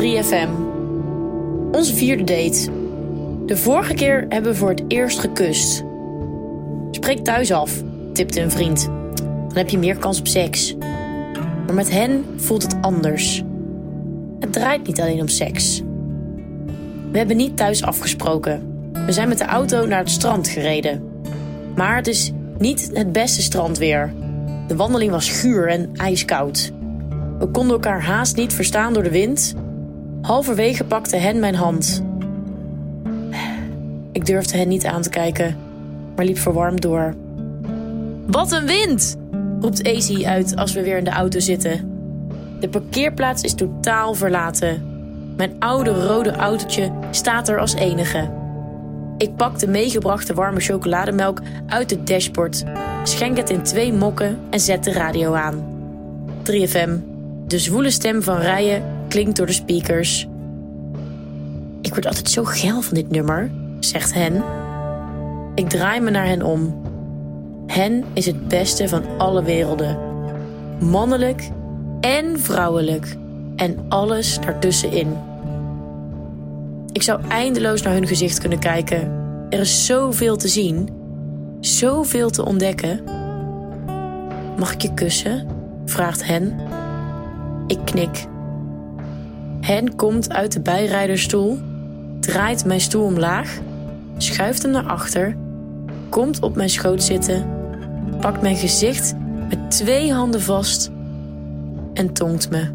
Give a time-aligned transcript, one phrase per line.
[0.00, 0.48] 3FM.
[1.72, 2.70] Onze vierde date.
[3.46, 5.84] De vorige keer hebben we voor het eerst gekust.
[6.90, 7.82] Spreek thuis af,
[8.12, 8.84] tipte een vriend.
[9.48, 10.76] Dan heb je meer kans op seks.
[11.66, 13.42] Maar met hen voelt het anders.
[14.40, 15.82] Het draait niet alleen om seks.
[17.10, 18.90] We hebben niet thuis afgesproken.
[19.06, 21.02] We zijn met de auto naar het strand gereden.
[21.76, 24.12] Maar het is niet het beste strandweer.
[24.66, 26.72] De wandeling was guur en ijskoud.
[27.38, 29.54] We konden elkaar haast niet verstaan door de wind.
[30.22, 32.02] Halverwege pakte hen mijn hand.
[34.12, 35.56] Ik durfde hen niet aan te kijken,
[36.16, 37.14] maar liep verwarmd door.
[38.26, 39.16] Wat een wind!
[39.60, 41.90] roept Easy uit als we weer in de auto zitten.
[42.60, 44.82] De parkeerplaats is totaal verlaten.
[45.36, 48.30] Mijn oude rode autootje staat er als enige.
[49.18, 52.64] Ik pak de meegebrachte warme chocolademelk uit het dashboard,
[53.02, 55.64] schenk het in twee mokken en zet de radio aan.
[56.42, 56.90] 3FM.
[57.46, 60.28] De zwoele stem van Rijen klinkt door de speakers.
[61.80, 64.42] Ik word altijd zo geil van dit nummer, zegt Hen.
[65.54, 66.82] Ik draai me naar hen om.
[67.66, 69.98] Hen is het beste van alle werelden.
[70.80, 71.50] Mannelijk
[72.00, 73.16] en vrouwelijk.
[73.56, 75.16] En alles daartussenin.
[76.92, 79.12] Ik zou eindeloos naar hun gezicht kunnen kijken.
[79.50, 80.88] Er is zoveel te zien,
[81.60, 83.04] zoveel te ontdekken.
[84.58, 85.46] Mag ik je kussen?
[85.84, 86.58] vraagt Hen.
[87.66, 88.30] Ik knik.
[89.62, 91.58] Hen komt uit de bijrijderstoel,
[92.20, 93.58] draait mijn stoel omlaag,
[94.16, 95.36] schuift hem naar achter,
[96.08, 97.50] komt op mijn schoot zitten,
[98.20, 99.14] pakt mijn gezicht
[99.48, 100.90] met twee handen vast
[101.94, 102.70] en tongt me.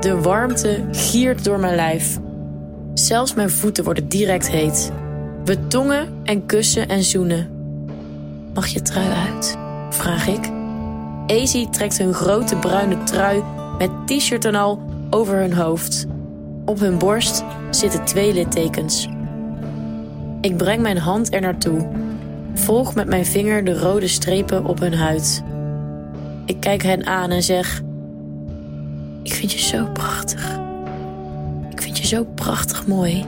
[0.00, 2.18] De warmte giert door mijn lijf.
[2.94, 4.92] Zelfs mijn voeten worden direct heet.
[5.44, 7.48] We tongen en kussen en zoenen.
[8.54, 9.58] Mag je trui uit?
[9.90, 10.50] vraag ik.
[11.26, 13.42] Easy trekt hun grote bruine trui
[13.78, 16.06] met t-shirt en al over hun hoofd.
[16.64, 19.08] Op hun borst zitten twee littekens.
[20.40, 21.88] Ik breng mijn hand er naartoe.
[22.54, 25.42] Volg met mijn vinger de rode strepen op hun huid.
[26.44, 27.82] Ik kijk hen aan en zeg:
[29.22, 30.58] Ik vind je zo prachtig.
[31.70, 33.24] Ik vind je zo prachtig mooi.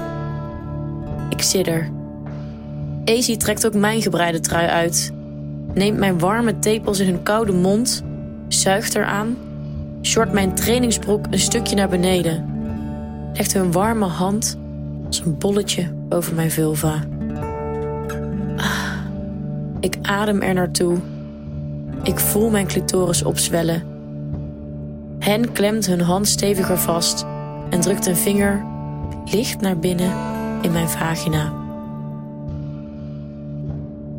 [1.28, 1.90] Ik sidder.
[3.04, 5.12] Easy trekt ook mijn gebreide trui uit.
[5.74, 8.02] Neemt mijn warme tepels in hun koude mond,
[8.48, 9.36] zuigt eraan,
[10.02, 12.50] short mijn trainingsbroek een stukje naar beneden.
[13.32, 14.58] Legt hun warme hand
[15.06, 16.94] als een bolletje over mijn vulva.
[18.56, 18.92] Ah,
[19.80, 20.96] ik adem er naartoe.
[22.02, 23.82] Ik voel mijn clitoris opzwellen.
[25.18, 27.26] Hen klemt hun hand steviger vast
[27.70, 28.64] en drukt een vinger
[29.24, 30.12] licht naar binnen
[30.60, 31.52] in mijn vagina.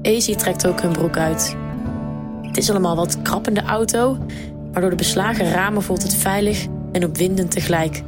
[0.02, 1.56] Easy trekt ook hun broek uit.
[2.42, 4.18] Het is allemaal wat krap in de auto,
[4.74, 8.02] maar door de beslagen ramen voelt het veilig en opwindend tegelijk.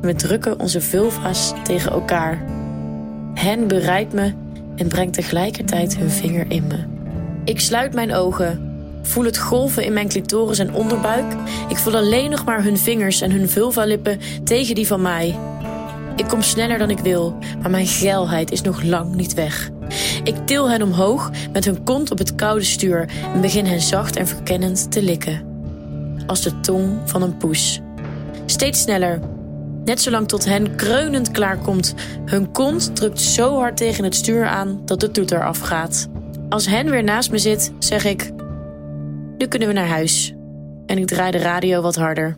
[0.00, 2.44] We drukken onze vulva's tegen elkaar.
[3.34, 4.32] Hen bereidt me
[4.76, 6.78] en brengt tegelijkertijd hun vinger in me.
[7.44, 8.72] Ik sluit mijn ogen,
[9.02, 11.34] voel het golven in mijn clitoris en onderbuik.
[11.68, 15.38] Ik voel alleen nog maar hun vingers en hun vulvalippen tegen die van mij.
[16.16, 19.70] Ik kom sneller dan ik wil, maar mijn geilheid is nog lang niet weg.
[20.24, 24.16] Ik til hen omhoog met hun kont op het koude stuur en begin hen zacht
[24.16, 25.49] en verkennend te likken.
[26.30, 27.80] Als de tong van een poes.
[28.46, 29.20] Steeds sneller.
[29.84, 31.94] Net zolang tot hen kreunend klaarkomt.
[32.24, 36.08] Hun kont drukt zo hard tegen het stuur aan dat de toeter afgaat.
[36.48, 38.30] Als hen weer naast me zit, zeg ik:
[39.38, 40.34] Nu kunnen we naar huis.
[40.86, 42.36] En ik draai de radio wat harder.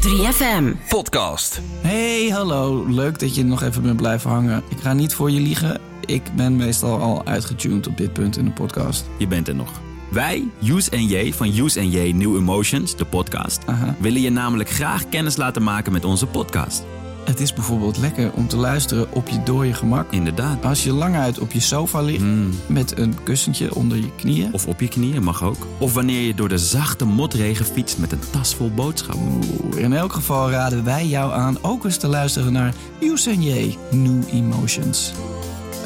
[0.00, 0.88] 3FM.
[0.88, 1.60] Podcast.
[1.80, 2.84] Hey, hallo.
[2.88, 4.62] Leuk dat je nog even bent blijven hangen.
[4.68, 5.80] Ik ga niet voor je liegen.
[6.04, 9.04] Ik ben meestal al uitgetuned op dit punt in de podcast.
[9.18, 9.80] Je bent er nog.
[10.10, 13.64] Wij, Use en J van Use en J New Emotions, de podcast,
[13.98, 16.84] willen je namelijk graag kennis laten maken met onze podcast.
[17.24, 20.12] Het is bijvoorbeeld lekker om te luisteren op je dode gemak.
[20.12, 20.64] Inderdaad.
[20.64, 22.24] Als je lang uit op je sofa ligt
[22.66, 24.52] met een kussentje onder je knieën.
[24.52, 25.66] Of op je knieën mag ook.
[25.78, 29.40] Of wanneer je door de zachte motregen fietst met een tas vol boodschappen.
[29.64, 33.76] Oeh, In elk geval raden wij jou aan ook eens te luisteren naar Use J
[33.90, 35.12] New Emotions.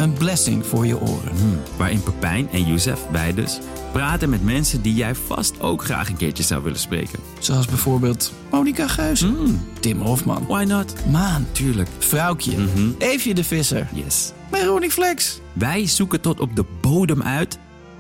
[0.00, 1.37] Een blessing voor je oren.
[1.37, 3.58] Hmm, Waarin Pepijn en Youssef, wij dus,
[3.93, 7.19] praten met mensen die jij vast ook graag een keertje zou willen spreken.
[7.38, 9.32] Zoals bijvoorbeeld Monica Geuze,
[9.81, 10.94] Tim Hofman, Why not?
[11.11, 11.88] Maan, Tuurlijk.
[11.99, 12.91] Vrouwtje, Mhm.
[12.99, 14.32] Eefje de Visser, Yes.
[14.50, 15.41] Veronique Flex.
[15.52, 17.58] Wij zoeken tot op de bodem uit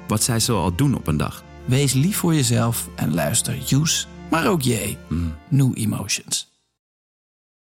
[0.08, 1.44] wat zij zoal doen op een dag.
[1.64, 4.96] Wees lief voor jezelf en luister Use, maar ook J.
[5.48, 6.49] New Emotions.